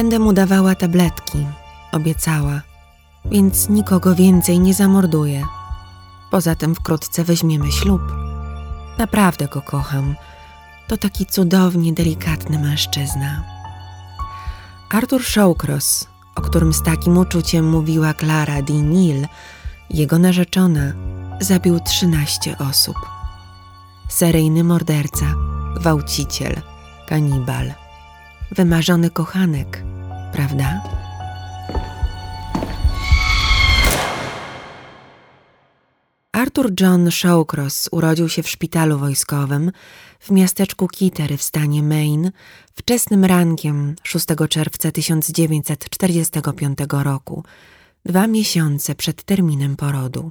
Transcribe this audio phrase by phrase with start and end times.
[0.00, 1.46] Będę mu dawała tabletki,
[1.92, 2.60] obiecała,
[3.24, 5.44] więc nikogo więcej nie zamorduję.
[6.30, 8.02] Poza tym wkrótce weźmiemy ślub.
[8.98, 10.14] Naprawdę go kocham.
[10.88, 13.44] To taki cudownie delikatny mężczyzna.
[14.90, 18.72] Arthur Shawcross, o którym z takim uczuciem mówiła Clara D.
[18.72, 19.26] Neal,
[19.90, 20.92] jego narzeczona,
[21.40, 22.96] zabił 13 osób.
[24.08, 25.26] Seryjny morderca,
[25.76, 26.62] gwałciciel,
[27.08, 27.72] kanibal.
[28.52, 29.89] Wymarzony kochanek,
[30.32, 30.82] prawda?
[36.32, 39.72] Arthur John Shawcross urodził się w szpitalu wojskowym
[40.20, 42.32] w miasteczku Kittery w stanie Maine
[42.74, 47.44] wczesnym rankiem 6 czerwca 1945 roku,
[48.04, 50.30] dwa miesiące przed terminem porodu.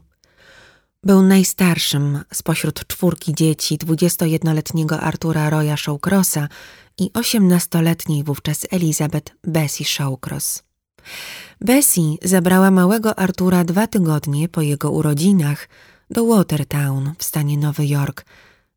[1.04, 6.48] Był najstarszym spośród czwórki dzieci 21-letniego Artura Roya Shawcrossa
[6.98, 10.64] i 18-letniej wówczas Elizabeth Bessie Shawcross.
[11.62, 15.70] Bessie zabrała małego Artura dwa tygodnie po jego urodzinach
[16.10, 18.26] do Watertown w stanie Nowy Jork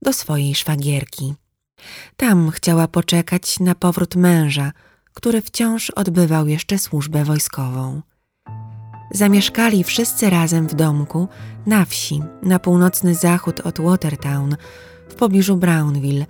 [0.02, 1.34] do swojej szwagierki.
[2.16, 4.72] Tam chciała poczekać na powrót męża,
[5.14, 8.02] który wciąż odbywał jeszcze służbę wojskową.
[9.14, 11.28] Zamieszkali wszyscy razem w domku
[11.66, 14.56] na wsi, na północny zachód od Watertown,
[15.08, 16.26] w pobliżu Brownville,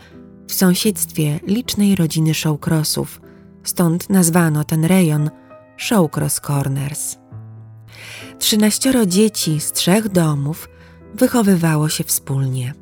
[0.48, 3.20] w sąsiedztwie licznej rodziny Shawcrossów,
[3.64, 5.30] stąd nazwano ten rejon
[5.76, 7.16] Shawcross Corners.
[8.38, 10.68] Trzynaścioro dzieci z trzech domów
[11.14, 12.74] wychowywało się wspólnie.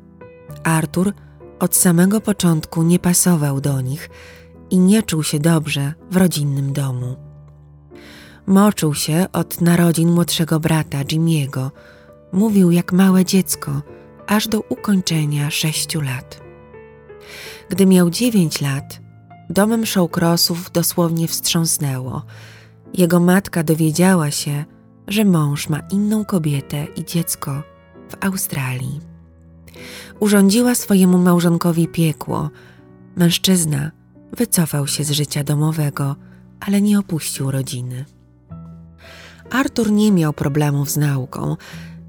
[0.63, 1.13] Artur
[1.59, 4.09] od samego początku nie pasował do nich
[4.69, 7.30] i nie czuł się dobrze w rodzinnym domu.
[8.47, 11.71] Moczył się od narodzin młodszego brata Jimiego.
[12.31, 13.81] Mówił jak małe dziecko,
[14.27, 16.41] aż do ukończenia sześciu lat.
[17.69, 19.01] Gdy miał dziewięć lat,
[19.49, 22.23] domem Shawcrossów dosłownie wstrząsnęło.
[22.93, 24.65] Jego matka dowiedziała się,
[25.07, 27.63] że mąż ma inną kobietę i dziecko
[28.09, 28.99] w Australii.
[30.19, 32.49] Urządziła swojemu małżonkowi piekło.
[33.15, 33.91] Mężczyzna
[34.37, 36.15] wycofał się z życia domowego,
[36.59, 38.05] ale nie opuścił rodziny.
[39.51, 41.55] Artur nie miał problemów z nauką,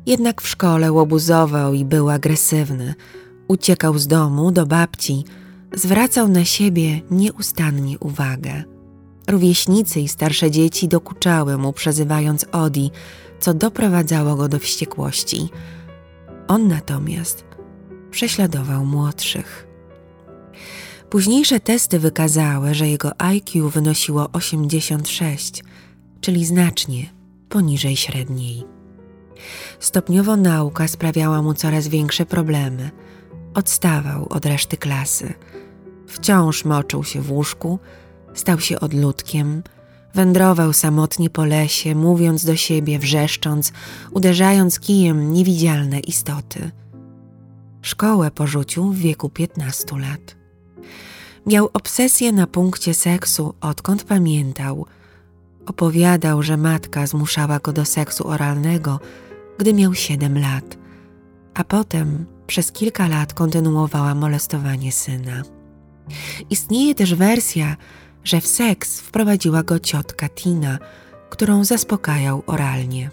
[0.06, 2.94] jednak w szkole łobuzował i był agresywny.
[3.48, 5.24] Uciekał z domu do babci,
[5.74, 8.64] zwracał na siebie nieustannie uwagę.
[9.28, 12.90] Rówieśnicy i starsze dzieci dokuczały mu, przezywając Odi,
[13.40, 15.48] co doprowadzało go do wściekłości.
[16.48, 17.44] On natomiast
[18.10, 19.66] prześladował młodszych.
[21.10, 25.64] Późniejsze testy wykazały, że jego IQ wynosiło 86,
[26.20, 27.21] czyli znacznie
[27.52, 28.64] poniżej średniej.
[29.80, 32.90] Stopniowo nauka sprawiała mu coraz większe problemy.
[33.54, 35.34] Odstawał od reszty klasy.
[36.06, 37.78] Wciąż moczył się w łóżku,
[38.34, 39.62] stał się odludkiem,
[40.14, 43.72] wędrował samotnie po lesie, mówiąc do siebie, wrzeszcząc,
[44.10, 46.70] uderzając kijem niewidzialne istoty.
[47.82, 50.36] Szkołę porzucił w wieku 15 lat.
[51.46, 54.86] Miał obsesję na punkcie seksu, odkąd pamiętał.
[55.66, 59.00] Opowiadał, że matka zmuszała go do seksu oralnego,
[59.58, 60.78] gdy miał 7 lat,
[61.54, 65.42] a potem przez kilka lat kontynuowała molestowanie syna.
[66.50, 67.76] Istnieje też wersja,
[68.24, 70.78] że w seks wprowadziła go ciotka Tina,
[71.30, 73.10] którą zaspokajał oralnie.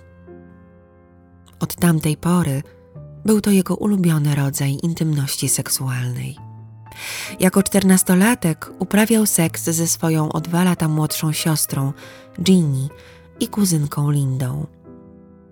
[1.59, 2.63] Od tamtej pory
[3.25, 6.48] był to jego ulubiony rodzaj intymności seksualnej.
[7.39, 11.94] Jako czternastolatek uprawiał seks ze swoją o dwa lata młodszą siostrą,
[12.41, 12.89] Ginny,
[13.39, 14.67] i kuzynką Lindą.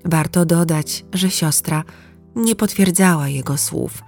[0.06, 1.84] Warto dodać, że siostra
[2.36, 4.04] nie potwierdzała jego słów.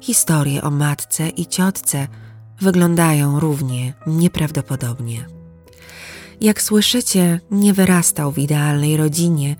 [0.00, 2.08] Historie o matce i ciotce
[2.60, 5.26] wyglądają równie nieprawdopodobnie.
[6.40, 9.56] Jak słyszycie, nie wyrastał w idealnej rodzinie,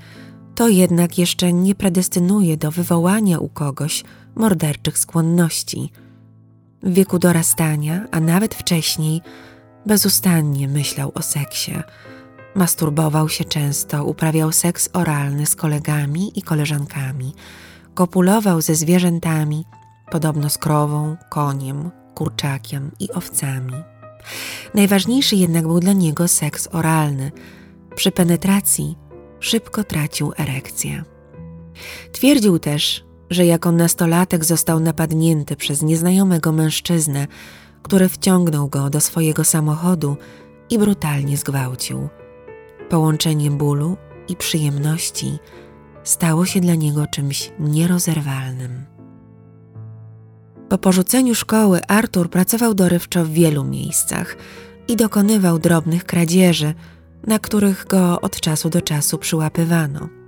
[0.54, 4.04] to jednak jeszcze nie predestynuje do wywołania u kogoś
[4.34, 5.92] morderczych skłonności.
[6.82, 9.22] W wieku dorastania, a nawet wcześniej,
[9.86, 11.74] bezustannie myślał o seksie.
[12.54, 17.34] Masturbował się często, uprawiał seks oralny z kolegami i koleżankami,
[17.94, 19.64] kopulował ze zwierzętami,
[20.10, 23.74] podobno z krową, koniem, kurczakiem i owcami.
[24.74, 27.32] Najważniejszy jednak był dla niego seks oralny.
[27.94, 28.96] Przy penetracji
[29.40, 31.04] szybko tracił erekcję.
[32.12, 37.26] Twierdził też, że jako nastolatek został napadnięty przez nieznajomego mężczyznę,
[37.82, 40.16] który wciągnął go do swojego samochodu
[40.70, 42.08] i brutalnie zgwałcił.
[42.88, 43.96] Połączenie bólu
[44.28, 45.38] i przyjemności
[46.04, 48.84] stało się dla niego czymś nierozerwalnym.
[50.68, 54.36] Po porzuceniu szkoły Artur pracował dorywczo w wielu miejscach
[54.88, 56.74] i dokonywał drobnych kradzieży,
[57.26, 60.19] na których go od czasu do czasu przyłapywano.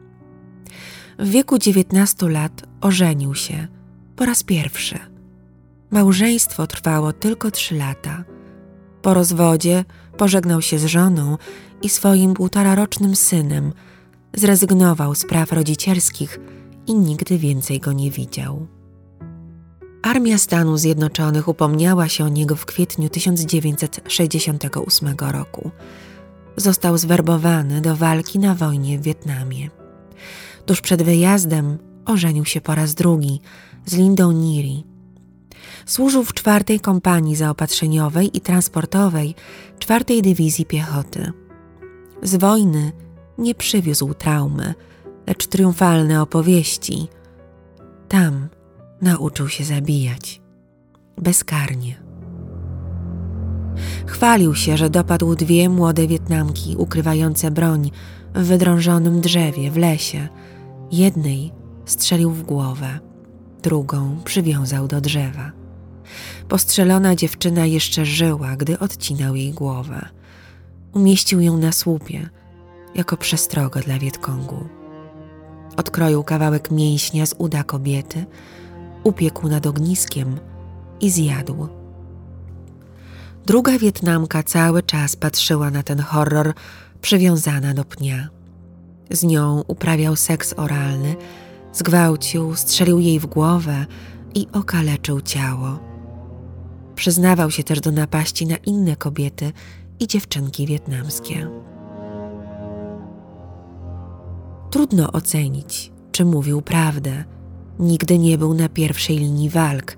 [1.23, 3.67] W wieku 19 lat ożenił się
[4.17, 4.99] po raz pierwszy.
[5.91, 8.25] Małżeństwo trwało tylko trzy lata.
[9.03, 9.85] Po rozwodzie
[10.17, 11.39] pożegnał się z żoną
[11.83, 13.73] i swoim półtorarocznym synem,
[14.35, 16.41] zrezygnował z praw rodzicielskich
[16.87, 18.67] i nigdy więcej go nie widział.
[20.03, 25.71] Armia Stanów Zjednoczonych upomniała się o niego w kwietniu 1968 roku.
[26.57, 29.71] Został zwerbowany do walki na wojnie w Wietnamie.
[30.67, 33.41] Tuż przed wyjazdem ożenił się po raz drugi
[33.87, 34.83] z Lindą Neary.
[35.87, 39.35] Służył w czwartej kompanii zaopatrzeniowej i transportowej
[39.79, 41.33] czwartej dywizji piechoty.
[42.23, 42.93] Z wojny
[43.39, 44.75] nie przywiózł traumy,
[45.27, 47.09] lecz triumfalne opowieści.
[48.09, 48.49] Tam
[49.01, 50.43] nauczył się zabijać.
[51.19, 52.03] Bezkarnie.
[54.07, 57.91] Chwalił się, że dopadł dwie młode Wietnamki ukrywające broń
[58.35, 60.29] w wydrążonym drzewie w lesie.
[60.93, 61.53] Jednej
[61.87, 62.99] strzelił w głowę,
[63.63, 65.53] drugą przywiązał do drzewa.
[66.49, 70.09] Postrzelona dziewczyna jeszcze żyła, gdy odcinał jej głowę.
[70.93, 72.29] Umieścił ją na słupie,
[72.95, 74.69] jako przestrogę dla Wietkongu.
[75.77, 78.27] Odkroił kawałek mięśnia z uda kobiety,
[79.05, 80.41] upiekł nad ogniskiem
[81.01, 81.69] i zjadł.
[83.47, 86.55] Druga Wietnamka cały czas patrzyła na ten horror,
[87.01, 88.42] przywiązana do pnia.
[89.13, 91.17] Z nią uprawiał seks oralny,
[91.73, 93.87] zgwałcił, strzelił jej w głowę
[94.35, 95.79] i okaleczył ciało.
[96.95, 99.53] Przyznawał się też do napaści na inne kobiety
[100.01, 101.49] i dziewczynki wietnamskie.
[104.71, 107.25] Trudno ocenić, czy mówił prawdę.
[107.79, 109.97] Nigdy nie był na pierwszej linii walk.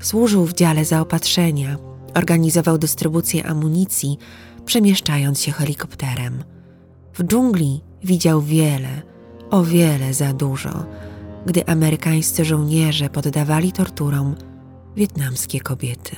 [0.00, 1.76] Służył w dziale zaopatrzenia,
[2.14, 4.18] organizował dystrybucję amunicji,
[4.64, 6.44] przemieszczając się helikopterem.
[7.14, 9.02] W dżungli widział wiele,
[9.50, 10.84] o wiele za dużo,
[11.46, 14.34] gdy amerykańscy żołnierze poddawali torturom
[14.96, 16.16] wietnamskie kobiety.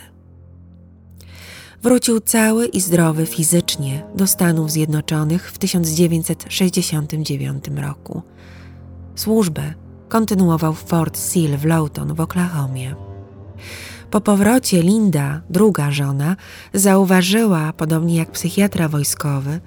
[1.83, 8.23] Wrócił cały i zdrowy fizycznie do Stanów Zjednoczonych w 1969 roku.
[9.15, 9.75] Służbę
[10.09, 12.95] kontynuował w Fort Sill w Lawton w Oklahomie.
[14.11, 16.37] Po powrocie Linda, druga żona,
[16.75, 19.61] zauważyła, podobnie jak psychiatra wojskowy,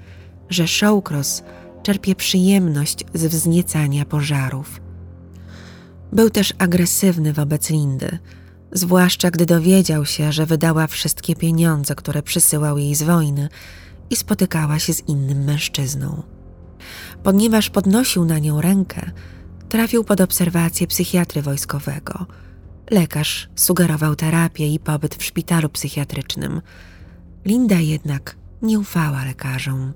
[0.49, 1.43] że Shawcross
[1.83, 4.81] czerpie przyjemność z wzniecania pożarów.
[6.11, 8.19] Był też agresywny wobec Lindy,
[8.71, 13.49] zwłaszcza gdy dowiedział się, że wydała wszystkie pieniądze, które przysyłał jej z wojny
[14.09, 16.23] i spotykała się z innym mężczyzną.
[17.23, 19.11] Ponieważ podnosił na nią rękę,
[19.69, 22.25] trafił pod obserwację psychiatry wojskowego.
[22.91, 26.61] Lekarz sugerował terapię i pobyt w szpitalu psychiatrycznym.
[27.45, 29.93] Linda jednak nie ufała lekarzom.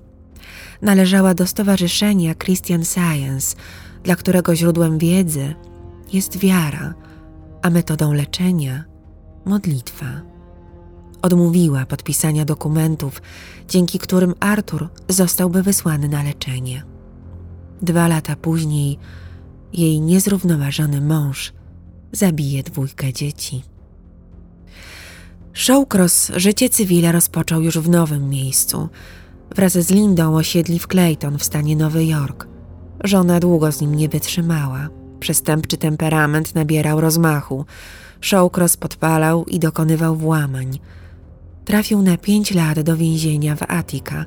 [0.82, 3.56] Należała do stowarzyszenia Christian Science,
[4.02, 5.54] dla którego źródłem wiedzy
[6.12, 6.94] jest wiara,
[7.62, 8.84] a metodą leczenia
[9.44, 10.06] modlitwa.
[11.22, 13.22] Odmówiła podpisania dokumentów,
[13.68, 16.82] dzięki którym Arthur zostałby wysłany na leczenie.
[17.82, 18.98] Dwa lata później
[19.72, 21.52] jej niezrównoważony mąż
[22.12, 23.62] zabije dwójkę dzieci.
[25.54, 28.88] Shawcross życie cywila rozpoczął już w nowym miejscu.
[29.58, 32.48] Wraz z Lindą osiedli w Clayton w stanie Nowy Jork.
[33.04, 34.88] Żona długo z nim nie wytrzymała.
[35.20, 37.64] Przestępczy temperament nabierał rozmachu.
[38.20, 40.78] Shawcross podpalał i dokonywał włamań.
[41.64, 44.24] Trafił na pięć lat do więzienia w Attica,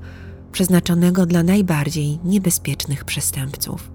[0.51, 3.91] przeznaczonego dla najbardziej niebezpiecznych przestępców.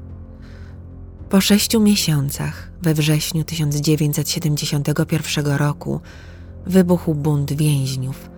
[1.29, 6.01] Po sześciu miesiącach, we wrześniu 1971 roku,
[6.67, 8.36] wybuchł bunt więźniów.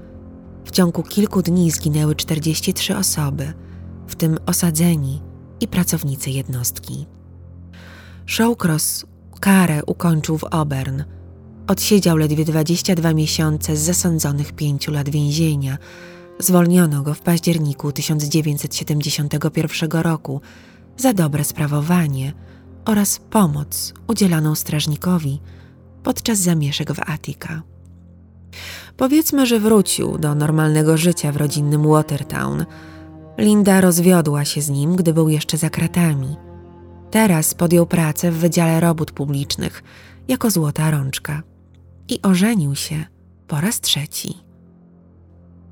[0.68, 3.52] W ciągu kilku dni zginęły 43 osoby,
[4.06, 5.22] w tym osadzeni
[5.60, 7.06] i pracownicy jednostki.
[8.26, 9.06] Shawcross
[9.40, 11.02] karę ukończył w Obern.
[11.66, 15.78] Odsiedział ledwie 22 miesiące z zasądzonych pięciu lat więzienia.
[16.38, 20.40] Zwolniono go w październiku 1971 roku
[20.96, 22.32] za dobre sprawowanie
[22.84, 25.40] oraz pomoc udzielaną strażnikowi
[26.02, 27.62] podczas zamieszek w Attica.
[28.98, 32.64] Powiedzmy, że wrócił do normalnego życia w rodzinnym Watertown.
[33.38, 36.36] Linda rozwiodła się z nim, gdy był jeszcze za kratami–
[37.10, 39.82] Teraz podjął pracę w Wydziale Robót Publicznych
[40.28, 41.42] jako złota rączka
[42.08, 43.04] i ożenił się
[43.46, 44.34] po raz trzeci.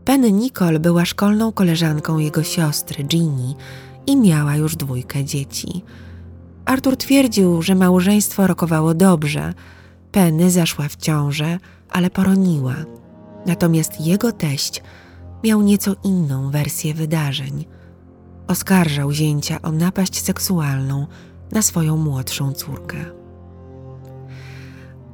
[0.05, 3.55] Penny Nicole była szkolną koleżanką jego siostry Ginny
[4.07, 5.85] i miała już dwójkę dzieci.
[6.65, 9.55] Arthur twierdził, że małżeństwo rokowało dobrze.
[10.13, 11.59] Penny zaszła w ciążę,
[11.91, 12.75] ale poroniła.
[13.47, 14.83] Natomiast jego teść
[15.45, 17.65] miał nieco inną wersję wydarzeń.
[18.49, 21.07] Oskarżał zięcia o napaść seksualną
[21.53, 22.97] na swoją młodszą córkę.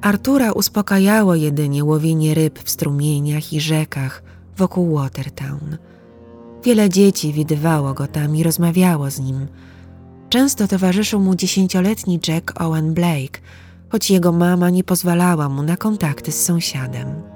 [0.00, 4.22] Artura uspokajało jedynie łowienie ryb w strumieniach i rzekach
[4.56, 5.76] wokół Watertown.
[6.64, 9.46] Wiele dzieci widywało go tam i rozmawiało z nim.
[10.28, 13.40] Często towarzyszył mu dziesięcioletni Jack Owen Blake,
[13.88, 17.31] choć jego mama nie pozwalała mu na kontakty z sąsiadem.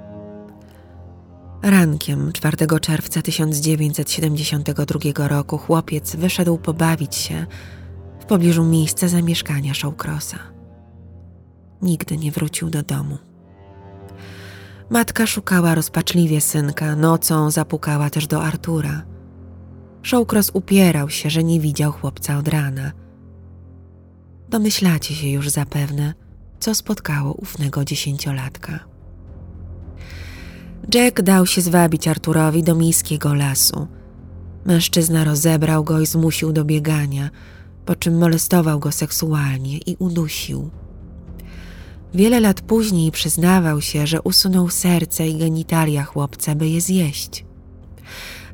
[1.61, 7.45] Rankiem 4 czerwca 1972 roku chłopiec wyszedł pobawić się
[8.19, 10.37] w pobliżu miejsca zamieszkania Shawcrossa.
[11.81, 13.17] Nigdy nie wrócił do domu.
[14.89, 19.03] Matka szukała rozpaczliwie synka, nocą zapukała też do Artura.
[20.03, 22.91] Shawcross upierał się, że nie widział chłopca od rana.
[24.49, 26.13] Domyślacie się już zapewne,
[26.59, 28.96] co spotkało ównego dziesięciolatka.
[30.93, 33.87] Jack dał się zwabić Arturowi do miejskiego lasu.
[34.65, 37.29] Mężczyzna rozebrał go i zmusił do biegania,
[37.85, 40.69] po czym molestował go seksualnie i udusił.
[42.13, 47.45] Wiele lat później przyznawał się, że usunął serce i genitalia chłopca, by je zjeść.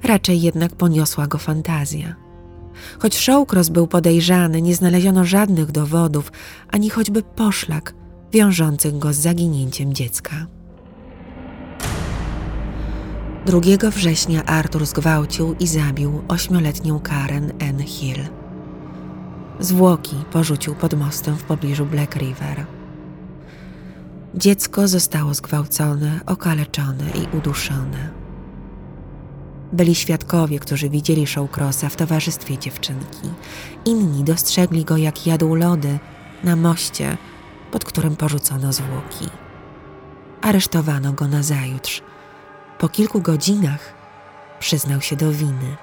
[0.03, 2.15] Raczej jednak poniosła go fantazja.
[2.99, 6.31] Choć Shawcross był podejrzany, nie znaleziono żadnych dowodów,
[6.71, 7.93] ani choćby poszlak
[8.31, 10.47] wiążących go z zaginięciem dziecka.
[13.45, 17.79] 2 września Arthur zgwałcił i zabił ośmioletnią Karen N.
[17.79, 18.17] Hill.
[19.59, 22.65] Zwłoki porzucił pod mostem w pobliżu Black River.
[24.35, 28.09] Dziecko zostało zgwałcone, okaleczone i uduszone.
[29.73, 33.29] Byli świadkowie, którzy widzieli Shawcrossa w towarzystwie dziewczynki.
[33.85, 35.99] Inni dostrzegli go, jak jadł lody
[36.43, 37.17] na moście,
[37.71, 39.29] pod którym porzucono zwłoki.
[40.41, 42.01] Aresztowano go na zajutrz–
[42.79, 43.93] po kilku godzinach
[44.59, 45.77] przyznał się do winy.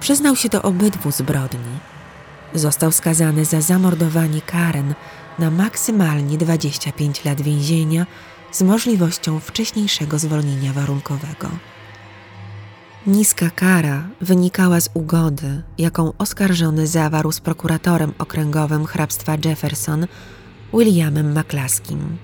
[0.00, 1.78] Przyznał się do obydwu zbrodni.
[2.54, 4.94] Został skazany za zamordowanie Karen
[5.38, 8.06] na maksymalnie 25 lat więzienia
[8.52, 11.48] z możliwością wcześniejszego zwolnienia warunkowego.
[13.06, 20.06] Niska kara wynikała z ugody, jaką oskarżony zawarł z prokuratorem okręgowym hrabstwa Jefferson,
[20.74, 22.18] Williamem McClaskim.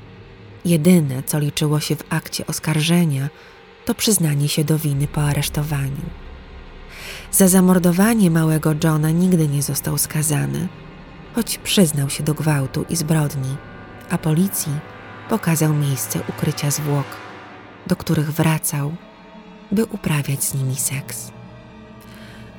[0.64, 3.28] Jedyne, co liczyło się w akcie oskarżenia,
[3.84, 6.02] to przyznanie się do winy po aresztowaniu.
[7.32, 10.68] Za zamordowanie małego Johna nigdy nie został skazany,
[11.34, 13.56] choć przyznał się do gwałtu i zbrodni,
[14.10, 14.72] a policji
[15.28, 17.06] pokazał miejsce ukrycia zwłok,
[17.86, 18.94] do których wracał,
[19.72, 21.30] by uprawiać z nimi seks.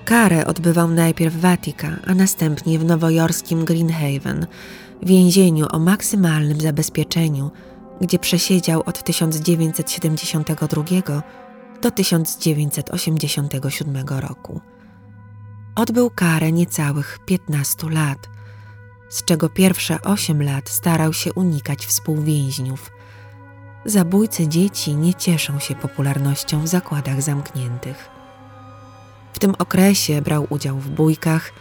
[0.05, 4.47] Karę odbywał najpierw w Watika, a następnie w nowojorskim Greenhaven,
[5.03, 7.51] więzieniu o maksymalnym zabezpieczeniu–
[8.01, 10.83] gdzie przesiedział od 1972
[11.81, 14.61] do 1987 roku.
[15.75, 18.29] Odbył karę niecałych 15 lat,
[19.09, 22.91] z czego pierwsze 8 lat starał się unikać współwięźniów.
[23.85, 28.09] Zabójcy dzieci nie cieszą się popularnością w zakładach zamkniętych.
[29.33, 31.51] W tym okresie brał udział w bójkach,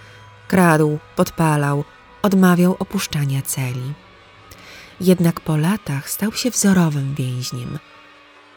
[0.49, 1.85] kradł, podpalał,
[2.23, 3.95] odmawiał opuszczania celi.
[5.01, 7.79] Jednak po latach stał się wzorowym więźniem.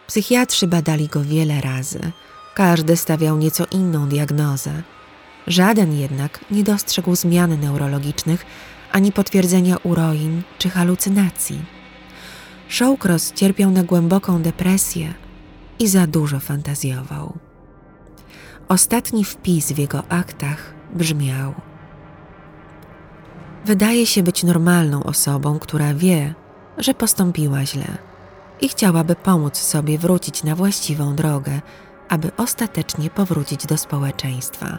[0.07, 2.11] Psychiatrzy badali go wiele razy.
[2.55, 4.83] Każdy stawiał nieco inną diagnozę.
[5.47, 8.45] Żaden jednak nie dostrzegł zmian neurologicznych
[8.91, 11.65] ani potwierdzenia uroin czy halucynacji.
[12.69, 15.13] Shawcross cierpiał na głęboką depresję
[15.79, 17.37] i za dużo fantazjował.
[18.67, 21.53] Ostatni wpis w jego aktach brzmiał–
[23.65, 26.33] Wydaje się być normalną osobą, która wie,
[26.77, 27.97] że postąpiła źle
[28.61, 31.61] i chciałaby pomóc sobie wrócić na właściwą drogę,
[32.09, 34.77] aby ostatecznie powrócić do społeczeństwa.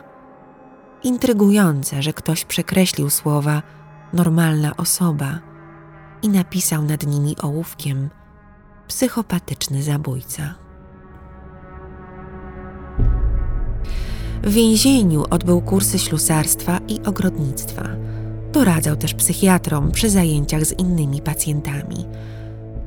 [1.03, 3.62] Intrygujące, że ktoś przekreślił słowa
[4.12, 5.38] normalna osoba
[6.23, 8.11] i napisał nad nimi ołówkiem
[8.88, 10.55] psychopatyczny zabójca.
[14.43, 17.83] W więzieniu odbył kursy ślusarstwa i ogrodnictwa–
[18.54, 22.06] Doradzał też psychiatrom przy zajęciach z innymi pacjentami.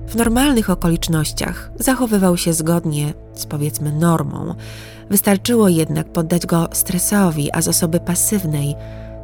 [0.08, 4.56] W normalnych okolicznościach zachowywał się zgodnie z powiedzmy normą.
[5.10, 8.76] Wystarczyło jednak poddać go stresowi, a z osoby pasywnej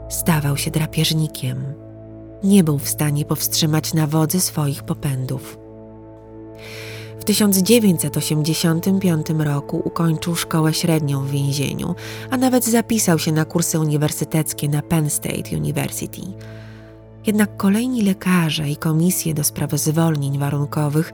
[0.09, 1.63] stawał się drapieżnikiem.
[2.43, 5.57] Nie był w stanie powstrzymać na wodzy swoich popędów.
[7.23, 11.95] W 1985 roku ukończył szkołę średnią w więzieniu,
[12.29, 16.21] a nawet zapisał się na kursy uniwersyteckie na Penn State University.
[17.27, 21.13] Jednak kolejni lekarze i komisje do spraw zwolnień warunkowych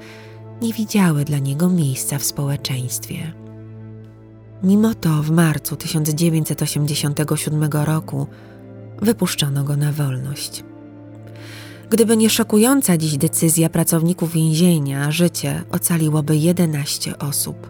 [0.61, 3.33] nie widziały dla niego miejsca w społeczeństwie.
[4.63, 8.27] Mimo to w marcu 1987 roku
[9.01, 10.63] wypuszczono go na wolność.
[11.89, 17.69] Gdyby nie szokująca dziś decyzja pracowników więzienia, życie ocaliłoby 11 osób.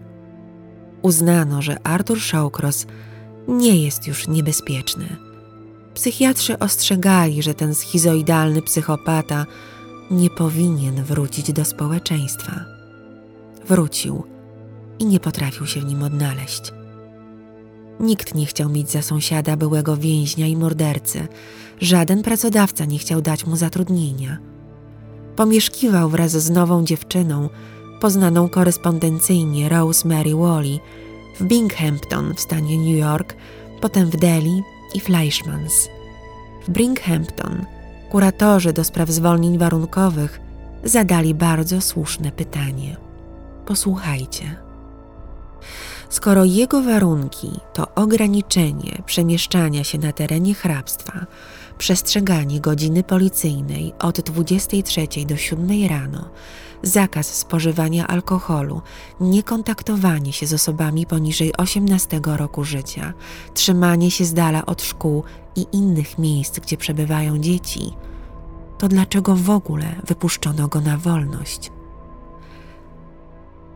[1.02, 2.86] Uznano, że Arthur Shawcross
[3.48, 5.18] nie jest już niebezpieczny.
[5.94, 9.46] Psychiatrzy ostrzegali, że ten schizoidalny psychopata
[10.12, 12.66] nie powinien wrócić do społeczeństwa.
[13.68, 14.24] Wrócił
[15.00, 16.79] i nie potrafił się w nim odnaleźć.
[18.00, 21.28] Nikt nie chciał mieć za sąsiada byłego więźnia i mordercy.
[21.82, 24.38] Żaden pracodawca nie chciał dać mu zatrudnienia.
[25.36, 27.50] Pomieszkiwał wraz z nową dziewczyną,
[28.02, 30.80] poznaną korespondencyjnie Rosemary Wally,
[31.40, 33.36] w Binghampton w stanie New York,
[33.82, 34.62] potem w Delhi
[34.96, 35.90] i Fleischmans.
[36.68, 37.66] W Binghampton
[38.12, 40.40] kuratorzy do spraw zwolnień warunkowych
[40.84, 42.98] zadali bardzo słuszne pytanie.
[43.66, 44.69] Posłuchajcie.
[46.10, 51.26] Skoro jego warunki to ograniczenie przemieszczania się na terenie hrabstwa,
[51.78, 56.30] przestrzeganie godziny policyjnej od 23 do 7 rano,
[56.84, 58.82] zakaz spożywania alkoholu,
[59.20, 63.14] niekontaktowanie się z osobami poniżej 18 roku życia,
[63.54, 65.24] trzymanie się z dala od szkół
[65.56, 67.94] i innych miejsc, gdzie przebywają dzieci,
[68.78, 71.72] to dlaczego w ogóle wypuszczono go na wolność?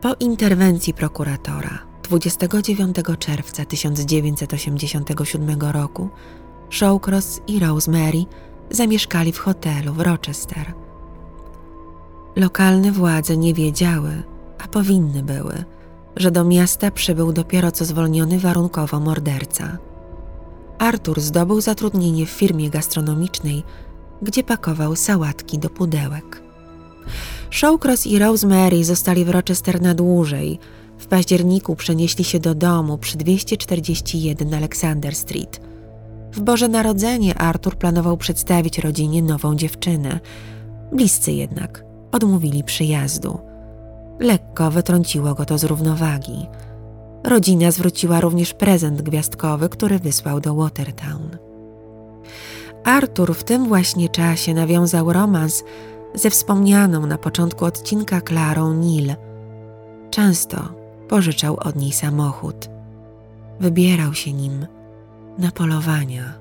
[0.00, 6.08] Po interwencji prokuratora 29 czerwca 1987 roku
[6.70, 8.24] Shawcross i Rosemary
[8.70, 10.74] zamieszkali w hotelu w Rochester.
[12.36, 14.22] Lokalne władze nie wiedziały,
[14.58, 15.64] a powinny były,
[16.16, 19.78] że do miasta przybył dopiero co zwolniony warunkowo morderca.
[20.78, 23.62] Arthur zdobył zatrudnienie w firmie gastronomicznej,
[24.22, 26.42] gdzie pakował sałatki do pudełek.
[27.50, 30.58] Shawcross i Rosemary zostali w Rochester na dłużej.
[31.04, 35.60] W październiku przenieśli się do domu przy 241 Alexander Street.
[36.32, 40.20] W Boże Narodzenie Arthur planował przedstawić rodzinie nową dziewczynę.
[40.92, 43.38] Bliscy jednak odmówili przyjazdu.
[44.20, 46.46] Lekko wytrąciło go to z równowagi.
[47.24, 51.36] Rodzina zwróciła również prezent gwiazdkowy, który wysłał do Watertown.
[52.84, 55.64] Arthur w tym właśnie czasie nawiązał romans
[56.14, 59.14] ze wspomnianą na początku odcinka Klarą Nil.
[60.10, 62.68] Często pożyczał od niej samochód.
[63.60, 64.66] Wybierał się nim
[65.38, 66.34] na polowania.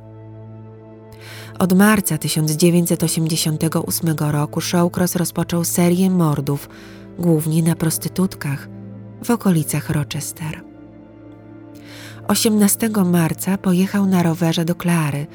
[1.60, 6.69] Od marca 1988 roku Shawcross rozpoczął serię mordów,
[7.19, 8.69] głównie na prostytutkach
[9.23, 10.63] w okolicach Rochester.
[12.28, 15.28] 18 marca pojechał na rowerze do Klary,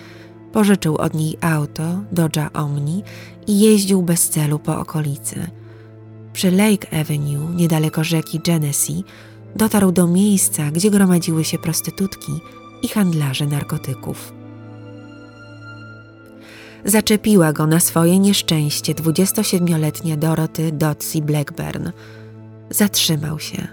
[0.53, 1.83] Pożyczył od niej auto
[2.15, 3.03] Dodge'a Omni
[3.47, 5.47] i jeździł bez celu po okolicy.
[6.33, 9.05] Przy Lake Avenue, niedaleko rzeki Genesee,
[9.57, 12.33] dotarł do miejsca, gdzie gromadziły się prostytutki
[12.83, 14.33] i handlarze narkotyków.
[16.85, 21.91] Zaczepiła go na swoje nieszczęście 27-letnia Dorothy Dotsy Blackburn.
[22.71, 23.69] Zatrzymał się.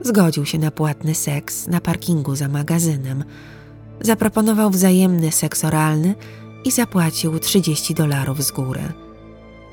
[0.00, 3.24] Zgodził się na płatny seks na parkingu za magazynem–
[4.00, 6.14] Zaproponował wzajemny seks oralny
[6.64, 8.80] i zapłacił 30 dolarów z góry.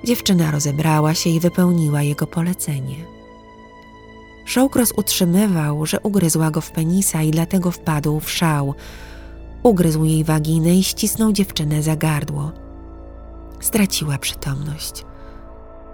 [0.03, 2.95] Dziewczyna rozebrała się i wypełniła jego polecenie.
[4.45, 8.73] Shawcross utrzymywał, że ugryzła go w penisa i dlatego wpadł w szał.
[9.63, 12.51] Ugryzł jej waginę i ścisnął dziewczynę za gardło.
[13.59, 15.05] Straciła przytomność.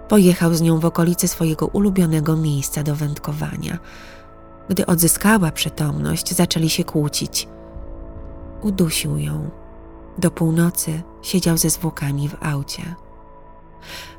[0.08, 3.78] Pojechał z nią w okolice swojego ulubionego miejsca do wędkowania.
[4.68, 7.48] Gdy odzyskała przytomność, zaczęli się kłócić–
[8.62, 9.50] udusił ją.
[10.18, 12.94] Do północy siedział ze zwłokami w aucie.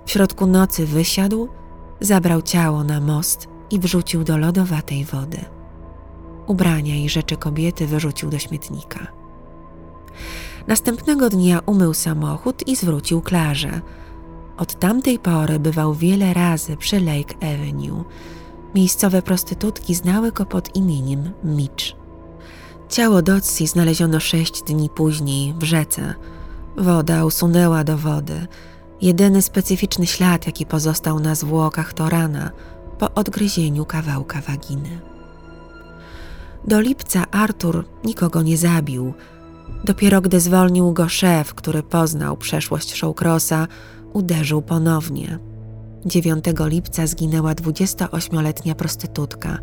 [0.05, 1.47] W środku nocy wysiadł,
[2.01, 5.45] zabrał ciało na most i wrzucił do lodowatej wody.
[6.47, 9.07] Ubrania i rzeczy kobiety wyrzucił do śmietnika.
[10.67, 13.81] Następnego dnia umył samochód i zwrócił Klarze.
[14.57, 18.03] Od tamtej pory bywał wiele razy przy Lake Avenue.
[18.75, 21.85] Miejscowe prostytutki znały go pod imieniem Mitch.
[22.89, 26.13] Ciało Dotsi znaleziono sześć dni później w rzece.
[26.77, 28.47] Woda usunęła do wody.
[29.01, 32.51] Jedyny specyficzny ślad, jaki pozostał na zwłokach, to rana
[32.99, 34.99] po odgryzieniu kawałka waginy.
[36.67, 39.13] Do lipca Artur nikogo nie zabił.
[39.83, 43.67] Dopiero gdy zwolnił go szef, który poznał przeszłość Showcrossa,
[44.13, 45.39] uderzył ponownie.
[46.05, 49.57] 9 lipca zginęła 28-letnia prostytutka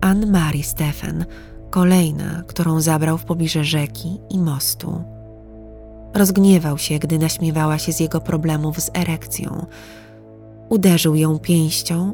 [0.00, 1.24] Anne-Marie Stephen,
[1.70, 5.04] kolejna, którą zabrał w pobliże rzeki i mostu.
[6.14, 9.66] Rozgniewał się, gdy naśmiewała się z jego problemów z erekcją.
[10.68, 12.12] Uderzył ją pięścią,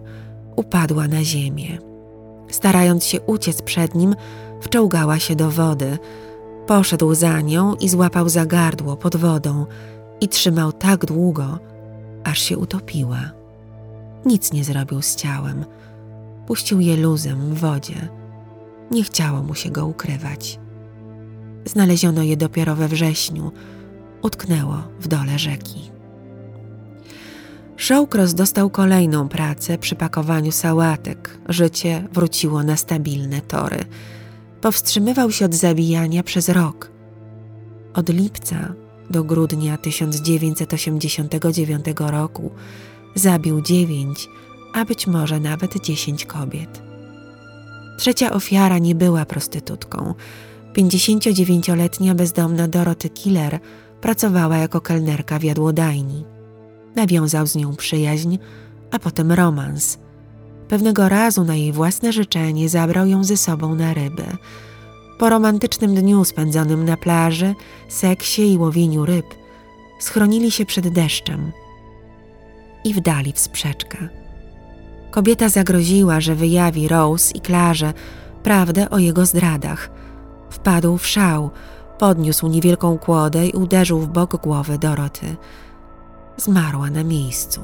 [0.56, 1.78] upadła na ziemię.
[2.50, 4.14] Starając się uciec przed nim,
[4.60, 5.98] wczołgała się do wody.
[6.66, 9.66] Poszedł za nią i złapał za gardło pod wodą
[10.20, 11.58] i trzymał tak długo,
[12.24, 13.20] aż się utopiła.
[14.26, 15.64] Nic nie zrobił z ciałem.
[16.46, 18.08] Puścił je luzem w wodzie.
[18.90, 20.60] Nie chciało mu się go ukrywać.
[21.64, 23.52] Znaleziono je dopiero we wrześniu.
[24.22, 25.90] Utknęło w dole rzeki.
[27.76, 31.38] Shawcross dostał kolejną pracę przy pakowaniu sałatek.
[31.48, 33.84] Życie wróciło na stabilne tory.
[34.60, 36.90] Powstrzymywał się od zabijania przez rok.
[37.94, 38.74] Od lipca
[39.10, 42.50] do grudnia 1989 roku
[43.14, 44.28] zabił dziewięć,
[44.74, 46.82] a być może nawet dziesięć kobiet.
[47.98, 50.14] Trzecia ofiara nie była prostytutką.
[50.74, 53.58] 59-letnia bezdomna Dorothy Killer
[54.00, 56.24] pracowała jako kelnerka w jadłodajni.
[56.96, 58.38] Nawiązał z nią przyjaźń,
[58.90, 59.98] a potem romans.
[60.68, 64.24] Pewnego razu na jej własne życzenie zabrał ją ze sobą na ryby.
[65.18, 67.54] Po romantycznym dniu spędzonym na plaży,
[67.88, 69.26] seksie i łowieniu ryb,
[70.00, 71.52] schronili się przed deszczem
[72.84, 74.08] i wdali w sprzeczkę.
[75.10, 77.92] Kobieta zagroziła, że wyjawi Rose i Klarze
[78.42, 79.90] prawdę o jego zdradach.
[80.50, 81.50] Wpadł w szał,
[81.98, 85.36] podniósł niewielką kłodę i uderzył w bok głowy Doroty.
[86.36, 87.60] Zmarła na miejscu.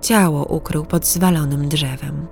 [0.00, 2.26] Ciało ukrył pod zwalonym drzewem.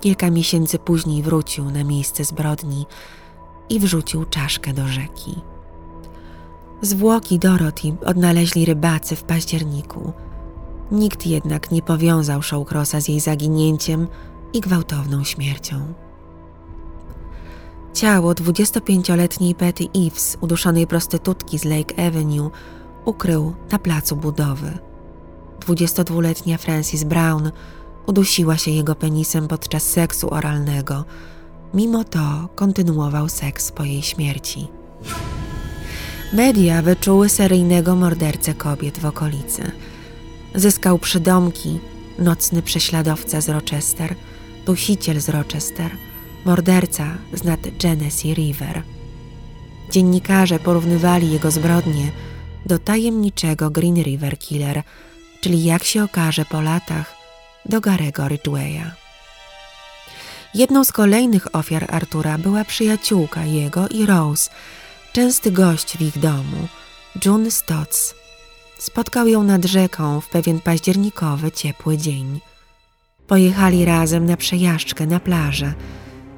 [0.00, 2.86] Kilka miesięcy później wrócił na miejsce zbrodni
[3.68, 5.40] i wrzucił czaszkę do rzeki.
[6.82, 10.12] Zwłoki Dorothy odnaleźli rybacy w październiku.
[10.92, 14.08] Nikt jednak nie powiązał Shawcrossa z jej zaginięciem
[14.52, 15.92] i gwałtowną śmiercią.
[17.94, 22.50] Ciało 25-letniej Betty Eves, uduszonej prostytutki z Lake Avenue,
[23.04, 24.78] ukrył na placu budowy.
[25.60, 27.50] 22-letnia Frances Brown
[28.06, 31.04] udusiła się jego penisem podczas seksu oralnego.
[31.74, 34.68] Mimo to kontynuował seks po jej śmierci.
[36.32, 39.70] Media wyczuły seryjnego mordercę kobiet w okolicy.
[40.54, 41.78] Zyskał przydomki
[42.18, 44.14] nocny prześladowca z Rochester,
[44.66, 45.90] dusiciel z Rochester,
[46.44, 48.82] morderca z nad Genesee River.
[49.90, 52.10] Dziennikarze porównywali jego zbrodnie
[52.66, 54.82] do tajemniczego Green River Killer,
[55.40, 57.14] czyli jak się okaże po latach,
[57.66, 58.90] do Garego Ridgewaya.
[60.54, 64.50] Jedną z kolejnych ofiar Artura była przyjaciółka jego i Rose,
[65.12, 66.68] częsty gość w ich domu,
[67.24, 68.14] June Stotts.
[68.78, 72.40] Spotkał ją nad rzeką w pewien październikowy, ciepły dzień.
[73.26, 75.74] Pojechali razem na przejażdżkę na plażę,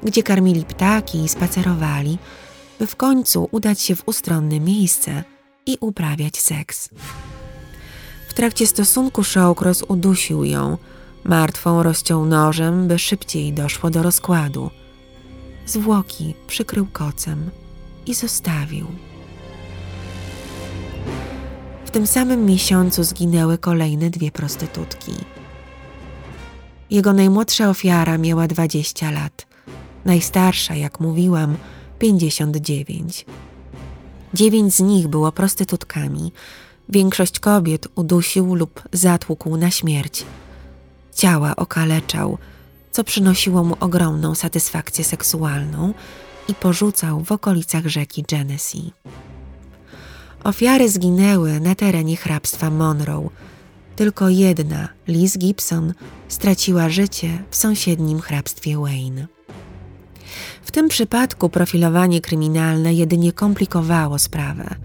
[0.05, 2.17] gdzie karmili ptaki i spacerowali,
[2.79, 5.23] by w końcu udać się w ustronne miejsce
[5.65, 6.89] i uprawiać seks.
[8.29, 10.77] W trakcie stosunku Shawcross udusił ją,
[11.23, 14.69] martwą rozciął nożem, by szybciej doszło do rozkładu.
[15.65, 17.49] Zwłoki przykrył kocem
[18.05, 18.87] i zostawił.
[21.85, 25.11] W tym samym miesiącu zginęły kolejne dwie prostytutki.
[26.89, 29.54] Jego najmłodsza ofiara miała 20 lat,
[30.05, 31.57] najstarsza, jak mówiłam,
[31.99, 33.25] 59.
[34.33, 36.31] Dziewięć z nich było prostytutkami.
[36.89, 40.25] Większość kobiet udusił lub zatłukł na śmierć.
[41.13, 42.37] Ciała okaleczał,
[42.91, 45.93] co przynosiło mu ogromną satysfakcję seksualną
[46.47, 48.91] i porzucał w okolicach rzeki Genesee.
[50.43, 53.29] Ofiary zginęły na terenie hrabstwa Monroe.
[53.95, 55.93] Tylko jedna, Liz Gibson,
[56.27, 59.34] straciła życie w sąsiednim hrabstwie Wayne.
[60.65, 64.75] W tym przypadku profilowanie kryminalne jedynie komplikowało sprawę.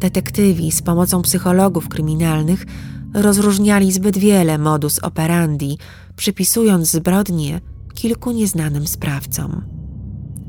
[0.00, 2.66] Detektywi z pomocą psychologów kryminalnych
[3.14, 5.78] rozróżniali zbyt wiele modus operandi,
[6.16, 7.60] przypisując zbrodnie
[7.94, 9.64] kilku nieznanym sprawcom.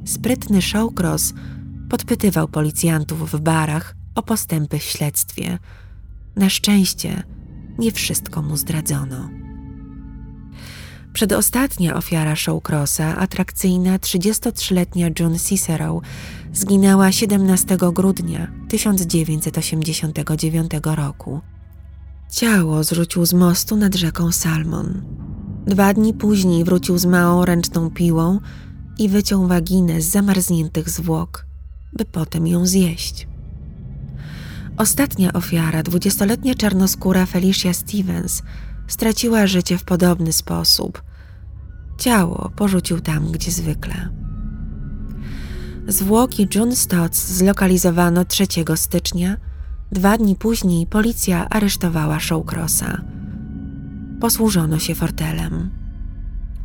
[0.06, 1.34] Sprytny Shawcross
[1.90, 5.60] podpytywał policjantów w barach o postępy w śledztwie.
[6.36, 7.24] Na szczęście
[7.78, 9.43] nie wszystko mu zdradzono.
[11.14, 16.02] Przedostatnia ofiara Shawcrossa, atrakcyjna 33-letnia June Cicero,
[16.54, 21.42] zginęła 17 grudnia 1989 roku.
[22.32, 25.02] Ciało zrzucił z mostu nad rzeką Salmon.
[25.66, 28.40] Dwa dni później wrócił z małą ręczną piłą
[29.00, 31.46] i wyciął waginę z zamarzniętych zwłok,
[31.94, 33.28] by potem ją zjeść.
[34.78, 38.42] Ostatnia ofiara, dwudziestoletnia czarnoskóra Felicia Stevens,
[38.88, 41.04] straciła życie w podobny sposób.
[41.98, 44.10] Ciało porzucił tam, gdzie zwykle.
[45.88, 49.38] Zwłoki June Stotts zlokalizowano 3 stycznia.
[49.92, 53.02] Dwa dni później policja aresztowała Shawcrossa.
[54.20, 55.70] Posłużono się fortelem.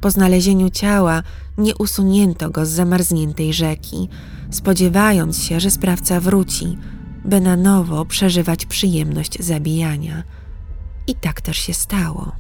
[0.01, 1.23] Po znalezieniu ciała
[1.59, 4.09] nie usunięto go z zamarzniętej rzeki,
[4.51, 6.79] spodziewając się, że sprawca wróci,
[7.25, 10.23] by na nowo przeżywać przyjemność zabijania.
[11.09, 12.33] I tak też się stało.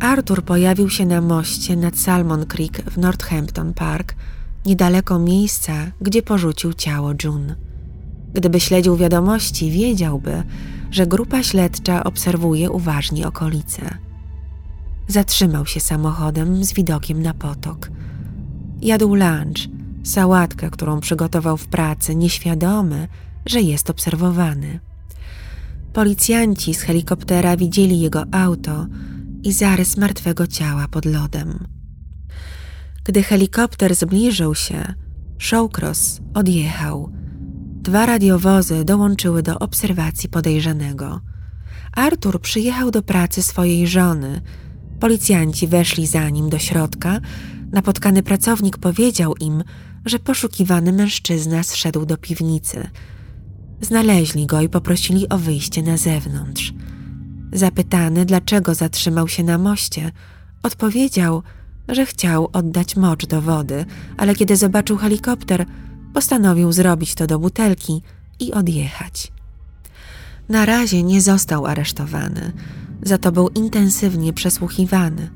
[0.00, 4.14] Arthur pojawił się na moście nad Salmon Creek w Northampton Park,
[4.66, 7.56] niedaleko miejsca, gdzie porzucił ciało June.
[8.34, 10.42] Gdyby śledził wiadomości, wiedziałby,
[10.90, 13.98] że grupa śledcza obserwuje uważnie okolice.
[15.08, 17.90] Zatrzymał się samochodem z widokiem na potok.
[18.82, 19.68] Jadł lunch,
[20.02, 23.08] sałatkę, którą przygotował w pracy, nieświadomy,
[23.46, 24.80] że jest obserwowany.
[25.94, 28.86] Policjanci z helikoptera widzieli jego auto
[29.42, 31.66] i zarys martwego ciała pod lodem.
[33.04, 34.94] Gdy helikopter zbliżył się,
[35.38, 37.12] Shawcross odjechał.
[37.82, 41.20] Dwa radiowozy dołączyły do obserwacji podejrzanego.
[41.92, 44.40] Artur przyjechał do pracy swojej żony.
[45.00, 47.20] Policjanci weszli za nim do środka.
[47.72, 49.64] Napotkany pracownik powiedział im,
[50.04, 52.88] że poszukiwany mężczyzna zszedł do piwnicy.
[53.80, 56.72] Znaleźli go i poprosili o wyjście na zewnątrz.
[57.52, 60.12] Zapytany, dlaczego zatrzymał się na moście,
[60.62, 61.42] odpowiedział,
[61.88, 63.84] że chciał oddać mocz do wody,
[64.16, 65.66] ale kiedy zobaczył helikopter,
[66.14, 68.02] postanowił zrobić to do butelki
[68.40, 69.32] i odjechać.
[70.48, 72.52] Na razie nie został aresztowany,
[73.02, 75.30] za to był intensywnie przesłuchiwany.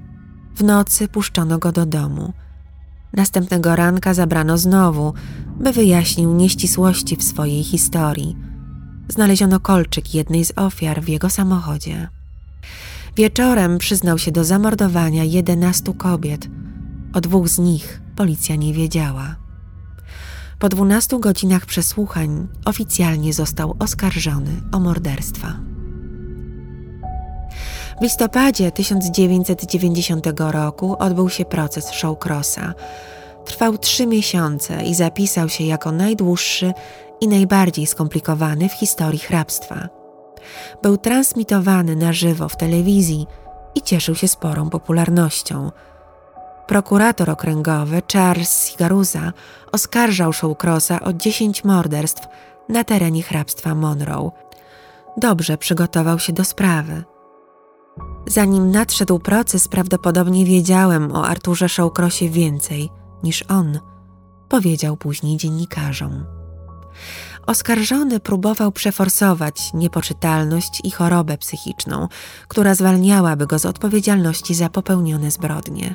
[0.55, 2.33] W nocy puszczono go do domu.
[3.13, 5.15] Następnego ranka zabrano znowu,
[5.61, 8.37] by wyjaśnił nieścisłości w swojej historii.
[9.09, 12.09] Znaleziono kolczyk jednej z ofiar w jego samochodzie.
[13.17, 16.49] Wieczorem przyznał się do zamordowania jedenastu kobiet.
[17.13, 19.37] O dwóch z nich policja nie wiedziała.
[20.59, 25.57] Po dwunastu godzinach przesłuchań oficjalnie został oskarżony o morderstwa.
[27.99, 32.75] W listopadzie 1990 roku odbył się proces Shawcrossa.
[33.45, 36.73] Trwał trzy miesiące i zapisał się jako najdłuższy
[37.21, 39.89] i najbardziej skomplikowany w historii hrabstwa.
[40.83, 43.27] Był transmitowany na żywo w telewizji
[43.75, 45.71] i cieszył się sporą popularnością.
[46.67, 49.33] Prokurator okręgowy Charles Sigaruza
[49.73, 52.27] oskarżał Shawcrossa o 10 morderstw
[52.69, 54.31] na terenie hrabstwa Monroe.
[55.17, 57.05] Dobrze przygotował się do sprawy.
[58.27, 62.91] Zanim nadszedł proces, prawdopodobnie wiedziałem o Arturze Shawcrossie więcej
[63.23, 63.79] niż on,
[64.49, 66.25] powiedział później dziennikarzom.
[67.47, 72.09] Oskarżony próbował przeforsować niepoczytalność i chorobę psychiczną,
[72.49, 75.95] która zwalniałaby go z odpowiedzialności za popełnione zbrodnie.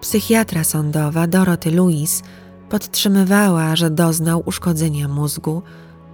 [0.00, 2.22] Psychiatra sądowa Dorothy Lewis
[2.68, 5.62] podtrzymywała, że doznał uszkodzenia mózgu,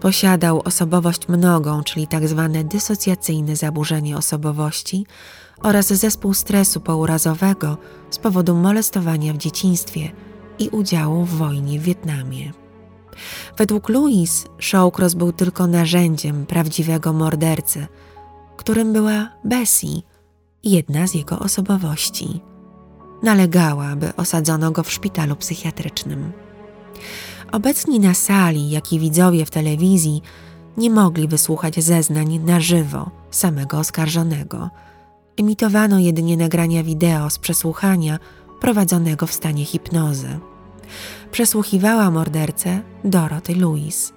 [0.02, 2.50] posiadał osobowość mnogą, czyli tzw.
[2.52, 5.06] Tak dysocjacyjne zaburzenie osobowości
[5.62, 7.76] oraz zespół stresu pourazowego
[8.10, 10.12] z powodu molestowania w dzieciństwie
[10.58, 12.52] i udziału w wojnie w Wietnamie.
[13.56, 17.86] Według Louis, Shawcross był tylko narzędziem prawdziwego mordercy,
[18.56, 20.02] którym była Bessie,
[20.64, 22.40] jedna z jego osobowości.
[23.22, 26.32] Nalegała, by osadzono go w szpitalu psychiatrycznym.
[27.52, 30.22] Obecni na sali, jak i widzowie w telewizji,
[30.76, 34.70] nie mogli wysłuchać zeznań na żywo samego oskarżonego.
[35.36, 38.18] Emitowano jedynie nagrania wideo z przesłuchania
[38.60, 40.38] prowadzonego w stanie hipnozy
[41.32, 44.12] przesłuchiwała mordercę Dorothy Lewis.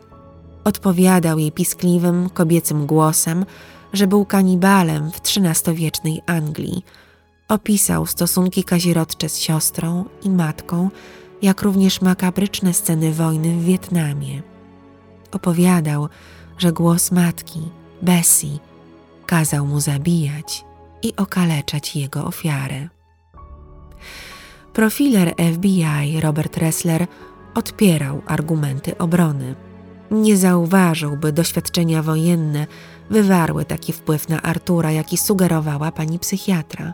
[0.63, 3.45] Odpowiadał jej piskliwym, kobiecym głosem,
[3.93, 6.85] że był kanibalem w XIII-wiecznej Anglii.
[7.47, 10.89] Opisał stosunki kazirodcze z siostrą i matką,
[11.41, 14.41] jak również makabryczne sceny wojny w Wietnamie.
[15.31, 16.09] Opowiadał,
[16.57, 17.61] że głos matki,
[18.01, 18.59] Bessie,
[19.25, 20.65] kazał mu zabijać
[21.03, 22.89] i okaleczać jego ofiary.
[24.73, 27.07] Profiler FBI Robert Ressler
[27.55, 29.55] odpierał argumenty obrony.
[30.11, 32.67] Nie zauważył, by doświadczenia wojenne
[33.09, 36.93] wywarły taki wpływ na Artura, jaki sugerowała pani psychiatra.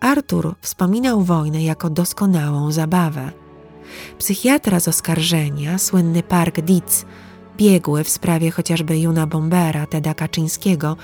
[0.00, 3.43] Artur wspominał wojnę jako doskonałą zabawę.
[4.18, 7.04] Psychiatra z oskarżenia, słynny Park Dietz,
[7.56, 10.96] biegły w sprawie chociażby Juna Bombera, Teda Kaczyńskiego,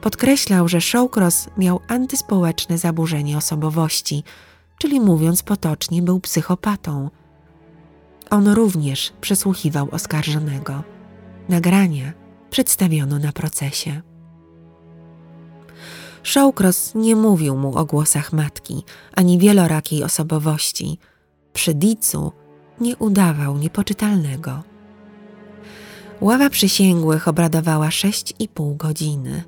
[0.00, 4.22] podkreślał, że Shawcross miał antyspołeczne zaburzenie osobowości–
[4.78, 7.10] czyli mówiąc potocznie, był psychopatą.
[8.30, 10.82] On również przesłuchiwał oskarżonego.
[11.48, 12.12] Nagrania
[12.50, 14.02] przedstawiono na procesie.
[16.22, 18.84] Shawcross nie mówił mu o głosach matki
[19.14, 20.98] ani wielorakiej osobowości.
[21.52, 22.32] Przy Dicu
[22.80, 24.62] nie udawał niepoczytalnego.
[26.20, 29.44] Ława przysięgłych obradowała sześć i pół godziny.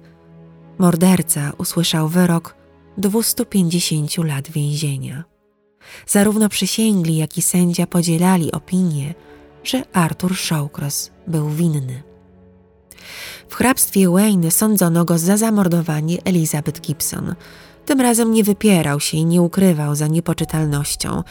[0.78, 2.54] Morderca usłyszał wyrok
[2.98, 5.24] 250 lat więzienia.
[6.06, 9.14] Zarówno przysięgli, jak i sędzia podzielali opinię,
[9.64, 12.02] że Arthur Shawcross był winny.
[13.48, 17.34] W hrabstwie Wayne sądzono go za zamordowanie Elizabeth Gibson.
[17.86, 21.22] Tym razem nie wypierał się i nie ukrywał za niepoczytalnością.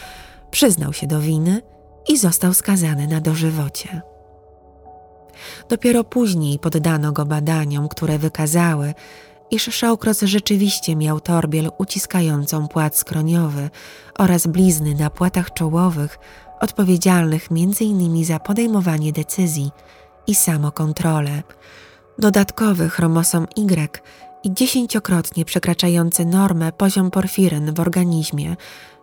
[0.52, 1.62] Przyznał się do winy
[2.08, 4.02] i został skazany na dożywocie.
[5.70, 8.94] Dopiero później poddano go badaniom, które wykazały,
[9.52, 13.70] iż Shawcross rzeczywiście miał torbiel uciskającą płat skroniowy
[14.18, 16.20] oraz blizny na płatach czołowych,
[16.60, 18.26] odpowiedzialnych m.in.
[18.26, 19.72] za podejmowanie decyzji
[20.28, 21.44] i samokontrolę.
[22.20, 24.02] Dodatkowy chromosom Y
[24.44, 28.56] i dziesięciokrotnie przekraczający normę poziom porfiryn w organizmie,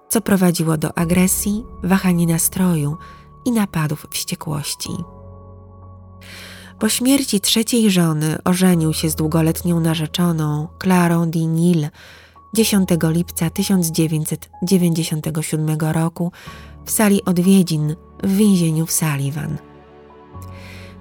[0.08, 2.96] co prowadziło do agresji, wahania nastroju
[3.44, 4.90] i napadów wściekłości.
[6.78, 11.88] Po śmierci trzeciej żony ożenił się z długoletnią narzeczoną Clarą Dinil
[12.54, 16.32] 10 lipca 1997 roku
[16.84, 19.58] w sali odwiedzin w więzieniu w Sullivan.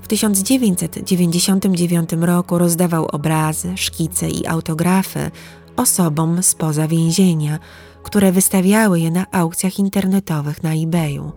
[0.01, 5.31] W 1999 roku rozdawał obrazy, szkice i autografy
[5.75, 7.59] osobom spoza więzienia,
[8.05, 11.31] które wystawiały je na aukcjach internetowych na eBayu.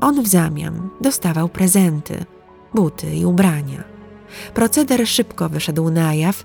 [0.00, 2.24] On w zamian dostawał prezenty–
[2.74, 3.84] buty i ubrania.
[4.54, 6.44] Proceder szybko wyszedł na jaw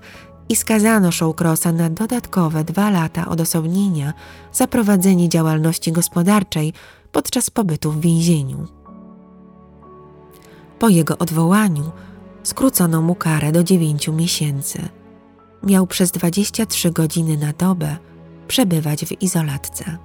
[0.49, 4.13] i skazano Shawcrossa na dodatkowe dwa lata odosobnienia
[4.53, 6.73] za prowadzenie działalności gospodarczej
[7.11, 8.67] podczas pobytu w więzieniu.
[10.79, 11.91] Po jego odwołaniu
[12.43, 14.89] skrócono mu karę do dziewięciu miesięcy.
[15.63, 17.97] Miał przez 23 godziny na dobę
[18.51, 19.97] przebywać w izolatce.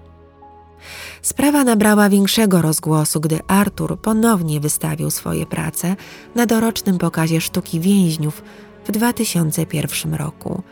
[1.23, 5.97] Sprawa nabrała większego rozgłosu, gdy Artur ponownie wystawił swoje prace
[6.35, 8.43] na dorocznym pokazie sztuki więźniów
[8.85, 10.63] w 2001 roku.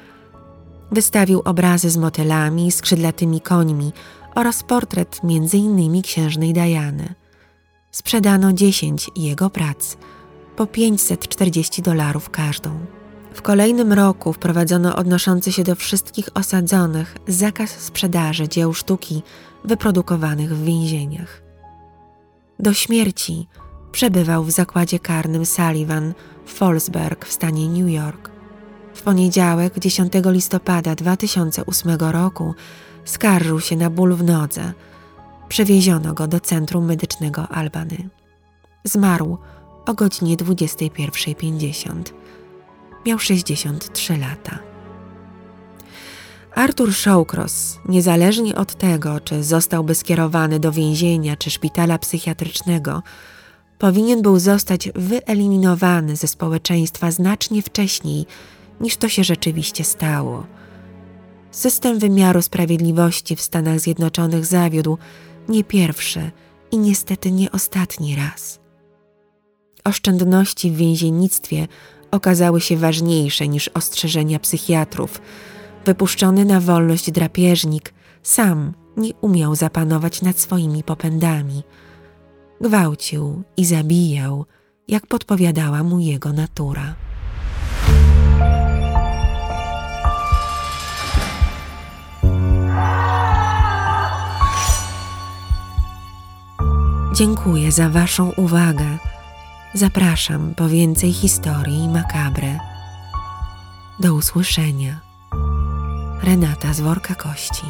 [0.93, 3.93] Wystawił obrazy z motylami, skrzydlatymi końmi
[4.35, 6.03] oraz portret m.in.
[6.03, 7.15] księżnej Diany.
[7.91, 9.97] Sprzedano 10 jego prac,
[10.57, 12.71] po 540 dolarów każdą.
[13.35, 19.23] W kolejnym roku wprowadzono odnoszący się do wszystkich osadzonych zakaz sprzedaży dzieł sztuki
[19.65, 21.43] wyprodukowanych w więzieniach.
[22.59, 23.49] Do śmierci
[23.93, 28.31] przebywał w zakładzie karnym Sullivan w Fallsburg w stanie New York.
[28.95, 32.55] W poniedziałek 10 listopada 2008 roku
[33.05, 34.73] skarżył się na ból w nodze.
[35.49, 38.09] Przewieziono go do centrum medycznego Albany.
[38.85, 39.39] Zmarł
[39.87, 42.24] o godzinie 21.50.
[43.07, 44.59] Miał 63 lata.
[46.55, 53.03] Arthur Shawcross, niezależnie od tego, czy zostałby skierowany do więzienia czy szpitala psychiatrycznego,
[53.79, 58.27] powinien był zostać wyeliminowany ze społeczeństwa znacznie wcześniej,
[58.81, 60.47] niż to się rzeczywiście stało.
[61.51, 64.99] System wymiaru sprawiedliwości w Stanach Zjednoczonych zawiódł
[65.49, 66.31] nie pierwszy
[66.71, 68.61] i niestety nie ostatni raz.
[69.85, 71.69] Oszczędności w więziennictwie
[72.15, 75.21] okazały się ważniejsze niż ostrzeżenia psychiatrów.
[75.85, 81.63] Wypuszczony na wolność drapieżnik sam nie umiał zapanować nad swoimi popędami.
[82.61, 84.45] Gwałcił i zabijał,
[84.89, 86.95] jak podpowiadała mu jego natura.
[97.15, 99.14] Dziękuję za Waszą uwagę.
[99.77, 102.59] Zapraszam po więcej historii i makabry.
[104.01, 105.01] Do usłyszenia.
[106.23, 107.67] Renata z worka kości.